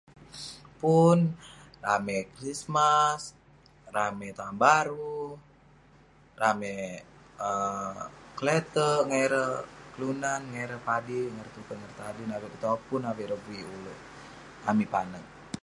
Pun, 0.81 1.19
ramey 1.85 2.21
krismas, 2.33 3.21
ramey 3.95 4.31
taun 4.37 4.55
baru, 4.65 5.21
ramey 6.41 6.79
um 7.49 7.97
kelete'erk 8.37 9.01
ngan 9.07 9.21
ireh 9.25 9.51
kelunan, 9.93 10.41
ngan 10.51 10.61
ireh 10.65 10.81
padik, 10.87 11.27
ngan 11.31 11.39
ireh 11.45 11.53
tuken, 11.55 11.75
ngan 11.79 11.85
ireh 11.89 11.99
tadin 11.99 12.31
avik 12.35 12.47
ireh 12.51 12.61
topun 12.65 13.01
avik 13.09 13.25
ireh 13.27 13.41
vik 13.47 13.63
uleuk, 13.77 13.99
amik 14.69 14.89
panaq. 14.93 15.25